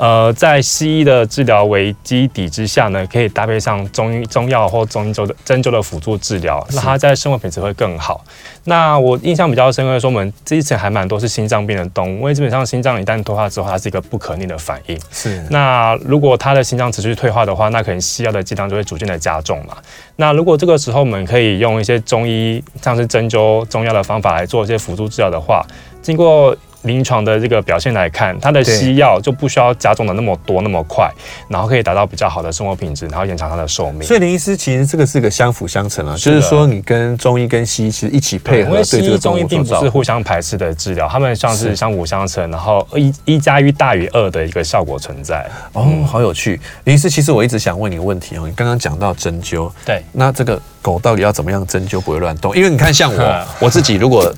[0.00, 8.24] 呃，在西医的治疗为基底之下呢，可以搭配上中医中药或中医灸的针灸的辅助治疗，那它在生活品质会更好。
[8.64, 14.98] 那我印象比较深刻的说，我们之前还蛮多是心脏病的动物，因为基本上心脏一旦退化之后，它是一个不可逆的反应。
[15.10, 15.44] 是。
[15.50, 19.76] 那如果它的心脏持续退化的话，那可能西药的剂量就会逐渐的加重嘛。
[20.16, 25.62] 那如果这个时候我们可以用一些中医，像是针灸中药的方法来做一些辅助治疗的话，
[26.00, 26.56] 经过。
[26.82, 31.10] 临床的这个表现来看，它的西药就不需要加重的那么多那么快，
[31.48, 34.02] 然后可以达到比较好的生活品质，然后延长它的寿命。
[34.02, 45.46] 所以林医师其实这个是个相辅相成啊，就是说你跟中医跟西医其实一起配合，对这个中医并不是互相排斥的治疗，他们像是相辅相成，然后一一加一大于二的一个效果存在。
[45.72, 52.56] 哦，好有趣，林医师，其实我一直想问你个问题哦，你刚刚讲到针灸，对，那这个狗到底要怎么样针灸不会乱动？
[52.56, 54.32] 因为你看像我 我自己如果。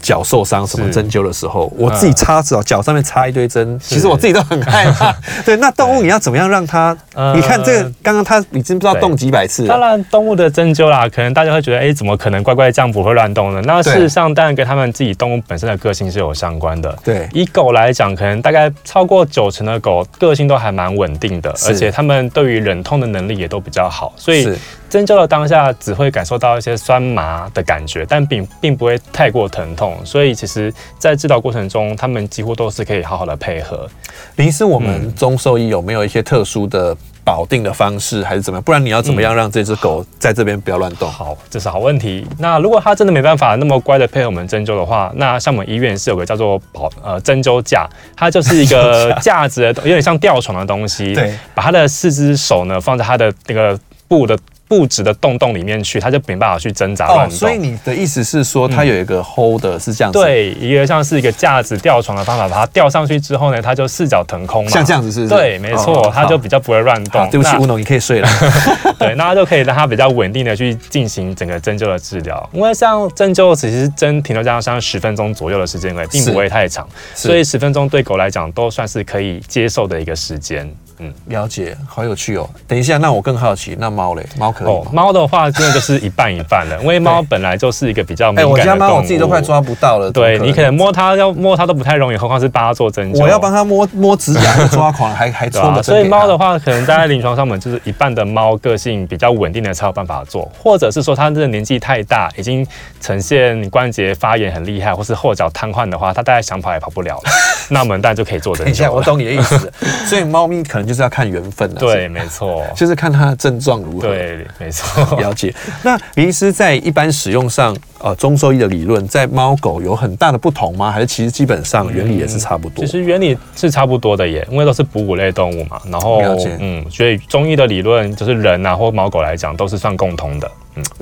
[0.00, 5.14] 脚受伤什么针灸的时候，我自己插着脚上面插一堆针，其实我自己都很害怕。
[5.44, 6.96] 对，那动物你要怎么样让它？
[7.34, 9.68] 你看这个，刚刚它已经不知道动几百次了。
[9.68, 13.60] 当然，动物的针灸啦，可能大家会觉得，哎，怎么可能乖乖这样不会乱动呢？
[13.64, 16.96] 那事实上，当然跟他们自己动物本身的个性是有相关的。
[17.04, 24.48] 对，以狗来讲，可能大概超过九成的狗个性都还蛮稳定的，而且它们对于忍痛的能力也都比较好，所以。
[24.92, 33.88] 针灸的当下只会感受到一些酸麻的感觉，但并并不会太过疼痛，所以其实，在治疗过程中，他们几乎都是可以好好的配合。
[34.36, 38.62] 林医师，我们中兽医有没有一些特殊的保定的方式，还是怎么样？
[38.62, 41.08] 不然你要怎么样让这只狗在这边不要乱动？
[41.08, 42.26] 嗯，好，这是好问题。
[42.38, 51.14] 那如果它真的没办法那么乖的配合我们针灸的话，那像我们医院是有个叫做保呃针灸架，它就是一个 架子，有点像吊床的东西。
[51.14, 54.38] 对，把它的四只手呢放在它的那个布的。
[54.72, 57.36] 布置的洞洞里面去，它就没办法去挣扎乱动。
[57.36, 60.18] 所以你的意思是说，它有一个 hold 是这样子？
[60.18, 64.70] 对，一个像是一个架子吊床的方法，把它吊上去之后呢，它就四脚腾空嘛。
[64.70, 65.28] 像这样子是？
[65.28, 67.28] 对，没错，它就比较不会乱动。
[67.28, 68.28] 对不起，乌龙，你可以睡了。
[68.98, 72.48] 对，那它就可以让它比较稳定的去进行整个针灸的治疗。
[72.54, 80.66] 因为像针灸，其实针停留在像十分钟左右的时间内，并不会太长，所以十分钟对狗来讲都算是可以接受的一个时间。
[81.02, 82.48] 嗯，了解，好有趣哦。
[82.68, 84.24] 等一下，那我更好奇，那猫嘞？
[84.38, 84.90] 猫可以吗？
[84.92, 88.52] 猫的话，真的就是一半一半了， 因为猫本来就是一个比较敏感的动物。
[88.52, 90.10] 我家猫我自己都快抓不到了。
[90.12, 93.20] 对，你可能摸它要摸它都不太容易，何况是帮它做针灸。
[93.20, 95.82] 我要帮它摸摸指甲， 抓狂还还抓的。
[95.82, 102.66] 所以猫的话，可能在临床上面就是一半的猫个性比较稳定的才有办法做，或者是说它这个年纪太大，已经
[103.00, 107.22] 呈现关节发炎很厉害，或是后脚瘫痪的话，它大概想跑也跑不了了。
[107.70, 108.68] 那我们当然就可以做针灸。
[108.68, 109.72] 等一下，我懂你的意思。
[110.06, 111.72] 所以猫咪可能就是要看缘分。
[111.74, 114.08] 对，没错， 就是看它的症状如何。
[114.08, 115.54] 对，没错， 了解。
[115.82, 120.90] 那鼻医师在一般使用上，呃，中兽医的理论在猫狗有很大的不同吗？
[120.90, 122.84] 还是其实基本上原理也是差不多？
[122.84, 125.80] 嗯，其实原理是差不多的耶，因为都是哺乳类动物嘛。
[125.90, 126.56] 然后，了解。
[126.60, 130.50] 嗯，所以中医的理论就是人啊或猫狗来讲都是算共通的。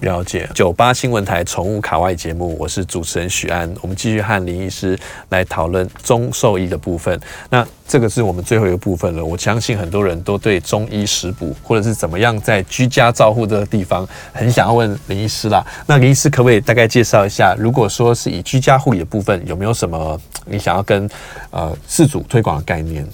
[0.00, 0.48] 了解。
[0.54, 3.72] 九八新闻台宠物卡外节目，我是主持人许安。
[3.80, 7.18] 我们继续和林医师来讨论中兽医的部分。
[7.48, 9.24] 那这个是我们最后一个部分了。
[9.24, 15.64] 我相信很多人都对中医食补或者是怎么样在居家照护这个地方很想要问林医师啦。
[15.86, 21.08] 那林医师可不可以大概介绍一下，如果说是以居家护理的部分，有没有什么你想要跟
[21.50, 23.06] 呃饲主推广的概念？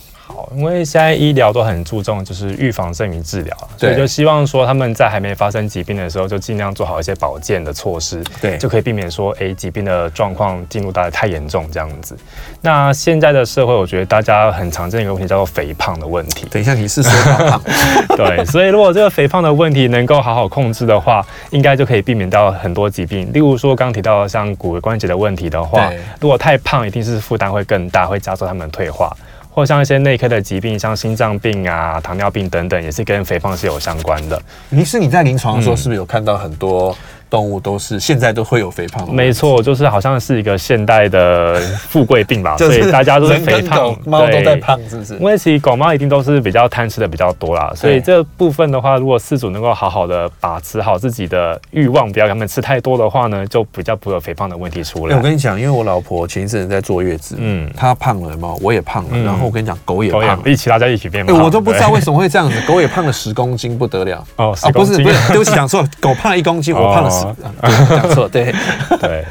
[0.54, 12.16] 因为现在医疗都很注重就是预防胜于治疗，所以就希望说他们在还没发生疾病的时候就尽量做好一些保健的措施，对，就可以避免说哎疾病的状况进入到太严重这样子。
[12.60, 16.46] 那现在的社会，我觉得大家很常见的一个问题叫做肥胖的问题。
[16.50, 17.12] 等一下，你是说
[17.48, 17.60] 胖？
[18.16, 23.30] 对，所以如果这个肥胖的问题能够好好控制的话，应该就可以避免到很多疾病。
[23.32, 29.14] 例如说刚提到像骨关节的问题的话，如果太胖，一定是负担会更大，会加速他们退化。
[29.56, 34.38] 或像一些内科的疾病，像心脏病啊、糖尿病等等，也是跟肥胖是有相关的。
[34.68, 36.94] 于是你在临床的时候，是不是有看到很多？
[37.28, 45.14] 动物都是现在都会有肥胖，没错，就是好像是一个现代的富贵病吧， 所以大家都是肥胖，猫都在胖，是不是？
[45.14, 55.16] 因为其实狗猫一定都是比较贪吃的比较多啦，所以这部分的话，如果饲主能够好好的把持好自己的欲望，不要让他们吃太多的话呢，就比较不会有肥胖的问题出来。
[55.16, 64.24] 我跟你讲，因为我老婆前一阵子在坐月子，嗯，她胖了嘛，我也胖了，然后我跟你讲，狗也胖了，一起大家一起变胖，我都不知道为什么会这样子，狗也胖了十公斤，不得了。
[64.36, 67.42] 哦，不是不是，对不起，讲错，狗胖了一公斤，我胖了 十。
[67.42, 68.52] 讲错，对
[69.00, 69.24] 对，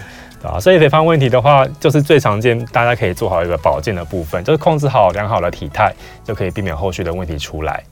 [0.45, 7.83] 啊，所以肥胖问题的话，就是最常见，大家可以做好一个保健的部分，就是控制好良好的体态，就可以避免后续的问题出来。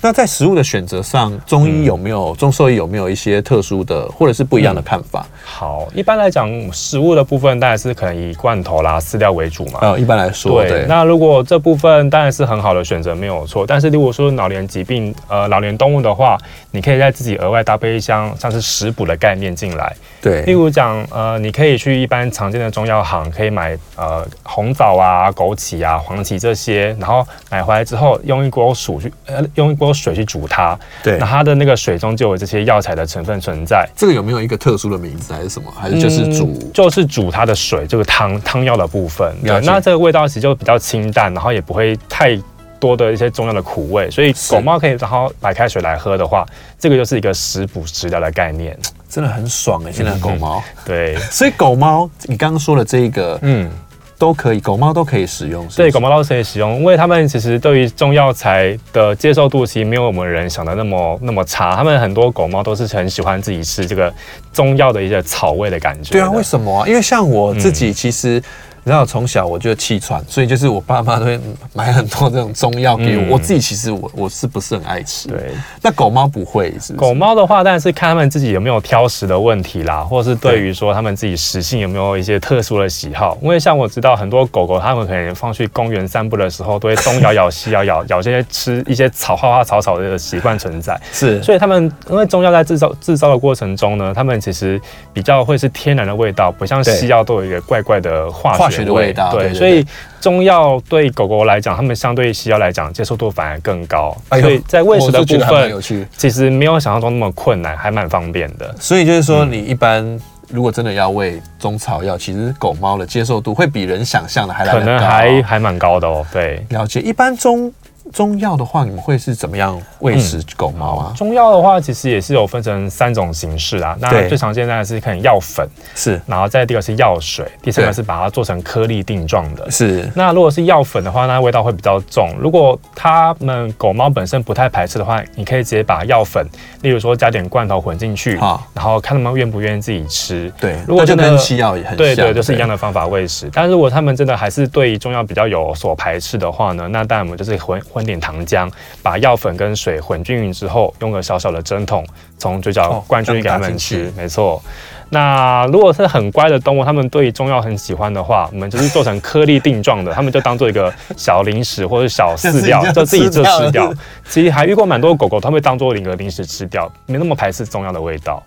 [0.00, 5.26] 那在食物的选择上，中医有没有、嗯、中兽医有没有一些特殊的或者是不一样的看法？
[5.28, 9.80] 嗯、好，一般来讲，食物的部分当然是可能以罐头啦、饲料为主嘛。
[9.82, 10.70] 呃、嗯，一般来说，对。
[10.70, 13.66] 对，那如果这部分当然是很好的选择，没有错。
[13.66, 16.38] 但是如果说老年疾病、呃老年动物的话，
[16.70, 19.92] 你可以在自己额外搭配一箱像是食补的概念进来。
[20.24, 30.48] 对，例如讲，呃，你可以去一般常见的中药行，可以买呃红枣啊、枸杞啊、黄芪这些，然后买回来之后，用一锅水去呃用一锅水去煮。
[30.48, 33.88] 它，对，那它的那个水中就有这些药材的成分存在。
[33.96, 35.68] 这个有没有一个特殊的名字还是什么？
[35.76, 39.34] 还是就是煮，嗯、就是煮它的水，这个汤汤药的部分。
[39.42, 42.38] 对，那这个味道其实就比较清淡，然后也不会太
[42.78, 44.10] 多的一些中药的苦味。
[44.10, 46.46] 所以狗猫可以然后白开水来喝的话，
[46.78, 48.78] 这个就是一个食补食疗的概念，
[49.14, 49.92] 真的很爽哎、欸！
[49.92, 53.70] 现在狗猫、嗯，对， 所以狗猫，你刚刚说的这一个，嗯。
[54.16, 55.76] 都可以，狗猫都可以使用是是？
[55.82, 61.74] 对，狗猫都可以使用，因为他们其实对于中药材的接受度，其实没有我们人想的那么那么差。
[61.74, 64.10] 他们很多狗猫都是很喜欢自己吃这个
[64.52, 66.12] 中药的一些草味的感觉。
[66.12, 66.88] 对啊，为什么啊？
[66.88, 68.38] 因为像我自己其实。
[68.38, 68.42] 嗯
[68.84, 71.40] 然后从小我就气喘，所以就是我爸妈都会
[71.72, 73.22] 买很多这种中药给我。
[73.24, 75.28] 嗯、我自己其实我我是不是很爱吃？
[75.28, 76.92] 对，那狗猫不会是，是？
[76.92, 83.38] 狗猫的话，当然是看他们自己有没有挑食的问题啦，或是对于说他们自己食性有没有一些特殊的喜好。
[83.40, 91.00] 因为像我知道很多狗狗，它们可能放去公园散步的时候，都会东咬咬西咬咬，咬这些吃一些草花花草草的习惯存在。
[91.10, 94.78] 是，所以他们因为中药在制造制造的过程中呢，他们其实
[95.14, 98.73] 比较会是天然的味道，不像西药都有一个怪怪的化学。
[98.82, 99.84] 的味道，对，所以
[100.18, 105.82] 中药对狗狗来讲，它们相对西药来讲接受度反而更高，所以在喂食的部分，
[106.16, 108.74] 其实没有想象中那么困难，还蛮方便的。
[108.80, 116.24] 所以就是说，你一般如果真的要喂中草药，其实狗猫的接受度会比人想象的还可能还还蛮高的哦。
[116.32, 117.00] 对，了解。
[117.00, 117.70] 一般中。
[118.14, 121.12] 中药的话，你们会是怎么样喂食狗猫啊？
[121.16, 123.96] 中药的话，其实也是有分成三种形式啊。
[123.98, 129.68] 那最常见的是可能药粉，是，然后再第二个是药水，第三个是把它做成颗粒定状的。
[129.68, 130.08] 是。
[130.14, 132.32] 那如果是药粉的话，那味道会比较重。
[132.38, 136.46] 如果它们狗猫本身不太排斥的话，你可以直接把药粉，
[136.82, 138.36] 例如说加点罐头混进去，
[138.72, 140.52] 然后看它们愿不愿意自己吃。
[140.60, 140.76] 对。
[140.86, 143.50] 如果真的跟西药也很像，对对，就是一样的方法喂食。
[143.52, 147.82] 但如果它们真的还是对中药比较有所排斥的话呢，那当然我们就是混。
[147.92, 148.70] 混点糖浆，
[149.02, 152.06] 把药粉跟水混均匀之后，用个小小的针筒
[152.38, 154.12] 从嘴角灌进去给他们吃。
[154.16, 154.62] 没错。
[155.10, 163.92] 那如果是很乖的动物，他们对中药很喜欢的话，我们就是做成颗粒定状的，他们就当做一个小零食或者小饲料， 就自己就吃掉。
[164.28, 168.42] 其实还遇过蛮多狗狗，他们会当做一个零食吃掉，没那么排斥中药的味道。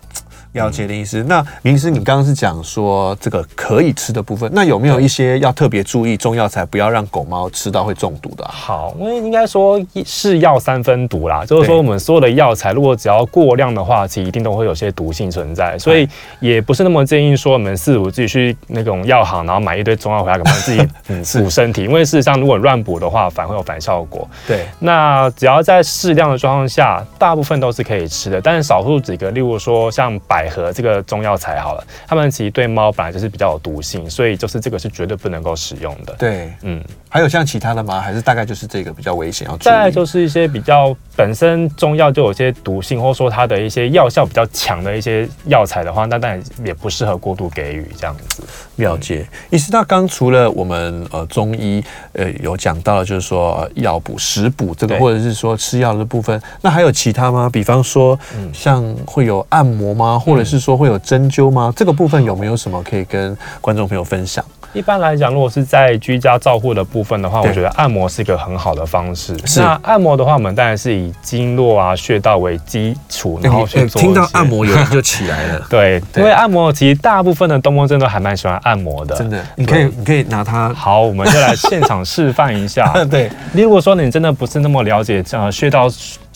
[0.54, 1.24] 了解的意思。
[1.24, 8.52] 那明医师，你刚刚是讲说这个可以吃的部分，那有没有一些要特别注意中药材，不要让狗猫吃到会中毒的啊？
[8.52, 16.08] 好，因为应该说是药三分毒啦，就是说我们所有的药材，如果只要过量的话，其实一定都会有些毒性存在，所以
[16.40, 20.80] 也不是那么建议说我们四五自己去那种药行，然后买一堆中药回来，给他们自己
[21.40, 24.28] 补身体，因为事实上如果乱补的话，反而会有反效果。
[24.48, 30.48] 对，那只要在适量的状况下，大部分都是可以吃的，但是少数几个，例如说像百。
[30.48, 36.16] 合这个中药材好了，它们其实对猫本来就是比较有毒性，所以就是这个是绝对不能够使用的。
[36.18, 38.00] 对，嗯，还有像其他的吗？
[38.00, 39.66] 还是大概就是这个比较危险要注意？
[39.66, 48.44] 再来就是一些比较本身中药就有些毒性，或者说它的一些药效比较强的一些药材的话，那当然也不适合过度给予这样子。
[48.78, 49.28] 了解。
[49.50, 57.50] 医师，那刚除了我们呃中医呃有讲到就是说药补、食补这个，或者是说吃药的部分，那还有其他吗？
[57.52, 60.18] 比方说，嗯，像会有按摩吗？
[60.18, 61.74] 或或者是说会有针灸吗？
[61.76, 64.46] 这个部分有没有什么可以跟观众朋友分享？
[64.78, 69.36] 一般来讲，如果是在居家照护的部分的话，我觉得按摩是一个很好的方式。
[69.46, 69.60] 是。
[69.60, 74.00] 那按摩的话，我们当然是以经络啊、穴道为基础，然后去做。
[74.00, 75.66] 听到按摩有人就起来了。
[75.70, 79.16] 对，因为按摩其实大部分的东方真的还蛮喜欢按摩的。
[79.16, 80.72] 真的，你可以你可以拿它。
[80.74, 82.94] 好，我们就来现场示范一下。
[83.10, 85.88] 对，如果说你真的不是那么了解呃穴道。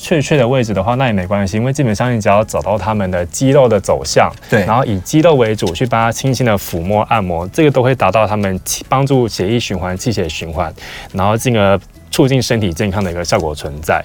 [0.02, 8.60] 确切的位置的话，那也没关系，因为基本上你只要找到他们的肌肉的走向，对，然后以肌肉为主去帮他轻轻的抚摸按摩，这个都会达到他们
[8.90, 10.74] 帮助血液循环、气血循环，
[11.14, 14.04] 然后进而促进身体健康的一个效果存在。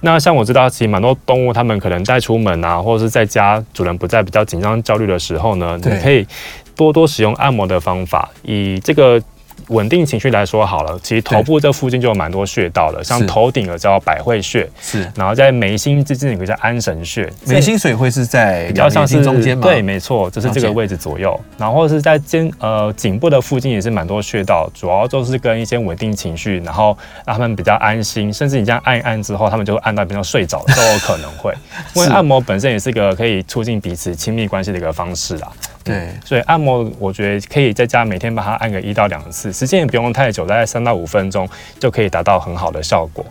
[0.00, 6.26] 那像我知道，其实蛮多动物，它们可能带出门啊，或者是在家主人不在、比较紧张、焦虑的时候呢，你可以
[6.74, 9.22] 多多使用按摩的方法，以这个。
[9.68, 19.62] 稳定情绪来说好了，其实头部这附近就有蛮多穴道的，像头顶的叫百会穴，是，然后在眉心之间有个叫安神穴，眉心水会是在比较像是中间吗？
[19.62, 31.52] 对，没错，就是这个位置左右，然后是在肩呃颈部的附近也是蛮多穴道，主要就是跟一些稳定情绪，然后让他们比较安心，甚至你这样按一按之后，他们就会按到比较睡着都有可能会，
[31.94, 35.50] 因为按摩本身也是一个可以促进彼此亲密关系的一个方式啦。
[35.86, 43.24] 对，所以按摩我觉得可以在家每天把它按个一到两次，时间也不用太久，大概三到五分钟就可以达到很好的效果。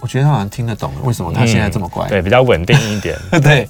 [0.00, 2.06] 我觉得他好像听得懂，为什么他现在这么乖？
[2.06, 3.16] 嗯、对，比较稳定一点。
[3.42, 3.68] 对，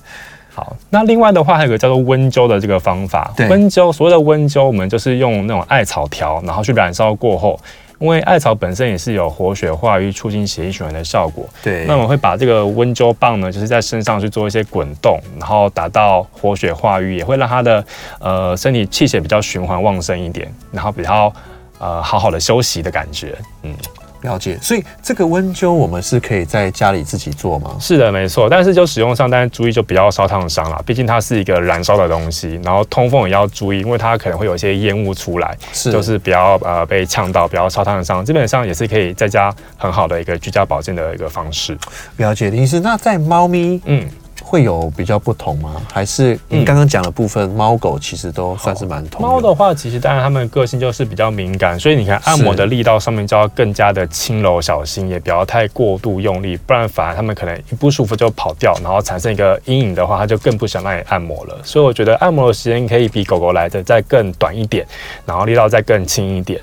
[0.55, 3.32] 好，那另外的话还有一个叫做温灸的这个方法。
[3.36, 7.61] 对，温灸所谓的温灸，我们就是用那种艾草条，然后去燃烧过后。
[8.01, 11.48] 因为艾草本身也是有活血化瘀、促进血液循环的效果。
[11.62, 17.84] 对，那我们会把这个温灸棒呢，就是在身上去做一些滚动，然后达到活血化瘀，也会让他的
[18.18, 21.32] 呃身体气血比较循环旺盛一点，然后比较
[21.78, 23.36] 呃好好的休息的感觉。
[23.62, 23.74] 嗯。
[24.23, 27.77] 了解，所以这个温灸我们是可以在家里自己做吗？
[27.81, 28.49] 是的，没错。
[28.49, 32.61] 但是就使用上，但是注意就比较烧烫伤了，毕竟它是一个燃烧的东西。
[32.62, 38.25] 然后通风也要注意，因为它可能会有一些烟雾出来，是就是不要呃被呛到，不要烧烫伤。
[38.25, 41.77] 基本上也是可以在家很好的一个居家保健的一个方式。
[42.16, 42.81] 了解，林医师。
[42.81, 44.07] 那在猫咪，嗯。
[44.43, 45.76] 会有比较不同吗？
[45.93, 49.22] 还是你刚刚讲的部分，猫狗其实都算是蛮同。
[49.22, 61.59] 猫的话，其实当然它们个性就是比较敏感，所以你看按摩的力道上面就要更加的轻柔小心，也不要太过度用力，不然反而它们可能一不舒服就跑掉，然后产生一个阴影的话，它就更不想让你按摩了。
[61.62, 64.86] 所以我觉得按摩的时间可以比狗狗来的再更短一点，
[65.24, 66.61] 然后力道再更轻一点。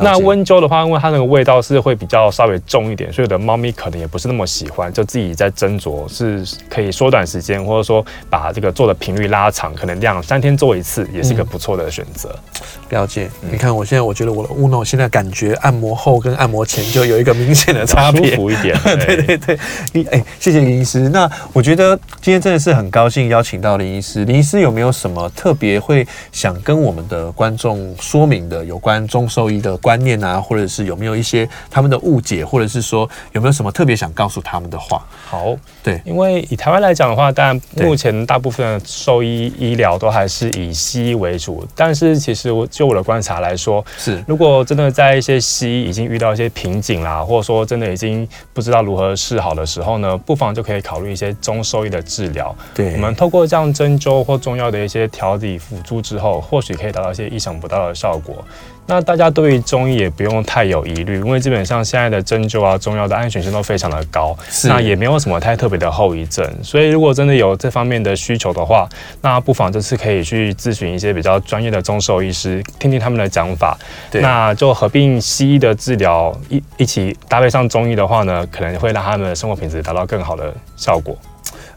[0.00, 12.34] 那温州的话，因为它那个味道是会比较稍微重一点，所以有的猫咪可能也不是那么喜欢，就自己在斟酌，是可以缩短时间，或者说把这个做的频率拉长，可能两三天做一次，也是一个不错的选择。
[12.60, 12.62] 嗯。
[12.92, 18.78] 了解，你看我现在，我觉得我的 Uno 现在感觉按摩后跟按摩前就有一个明显的差别，舒服一点。
[19.06, 19.58] 对对对，
[19.92, 21.08] 你哎，谢谢林医师。
[21.08, 24.26] 那我觉得今天真的是很高兴邀请到林医师。
[24.26, 35.04] 林医师有没有什么特别会想跟我们的观众说明的有关中兽医的观念啊，或者是有没有一些他们的误解，或者是说有没有什么特别想告诉他们的话？
[35.28, 52.54] 好，对，因为以台湾来讲的话，当然目前大部分的兽医医疗都还是以西医为主，但是其实我就我的观察来说，是如果真的在一些西医已经遇到一些瓶颈啦，或者说真的已经不知道如何是好的时候呢，不妨就可以考虑一些中兽医的治疗。
[52.74, 58.44] 对，我们透过这样针灸或中药的一些调理辅助之后，或许可以达到一些意想不到的效果。
[58.92, 66.46] 那大家对于中医也不用太有疑虑，因为基本上现在的针灸啊、中药的安全性都非常的高，那也没有什么太特别的后遗症。
[66.62, 68.86] 所以如果真的有这方面的需求的话，
[69.22, 73.78] 那不妨这次可以去咨询一些比较专业的中兽医师，听听他们的讲法。
[74.10, 81.16] 对，那就合并西医的治疗一一起搭配上中医的话呢，可能会让他们的生活品质达到更好的效果。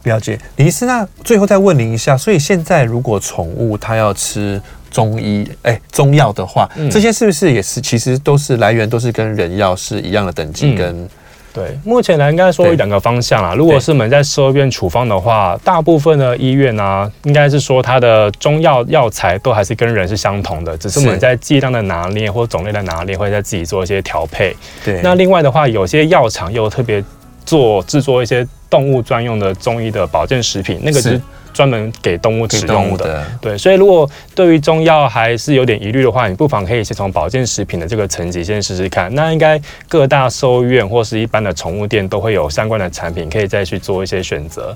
[0.03, 4.61] 了解，李医师，那最后再问您一下，所以现在如果宠物它要吃
[4.95, 10.73] 中医哎、欸，中药的话，嗯、这些是不是也是其实都是来源都是跟人药是一样的等级？
[10.73, 11.09] 跟、嗯、
[11.53, 13.53] 对，目前来应该说有两个方向啊。
[13.53, 24.55] 如果是我们在兽医院处方的话，大部分的医院啊，应该是说它的中药药材都还是跟人是相同的，只是我们在剂量的拿捏或种类的拿捏会在自己做一些调配。
[24.85, 27.03] 对，那另外的话，有些药厂又特别
[27.45, 31.19] 做制作一些动物专用的中医的保健食品，那个是。
[31.55, 39.13] 专门给动物使用的，对，所以如果对于中药还是有点疑虑的话，你不妨可以先从保健食品的这个层级先试试看。
[39.15, 44.75] 那应该各大兽医院或是一般的宠物店都会有相关的产品，可以再去做一些选择。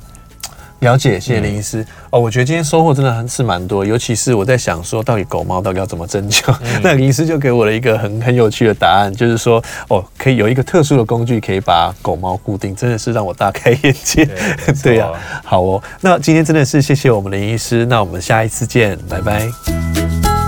[0.80, 1.82] 了解，谢谢林医师。
[1.82, 6.56] 嗯、哦，我觉得今天收获真的很是蛮多，尤其是我在想说，到底狗猫到底要怎么针灸？
[6.62, 14.28] 嗯、 那林医师就给我了一个很很有趣的答案，就是说，哦，可以有一个特殊的工具可以把狗猫固定，真的是让我大开眼界。
[14.82, 15.84] 对呀、 啊，好哦。
[16.02, 20.39] 那今天真的是谢谢我们林医师，那我们下一次见，拜拜。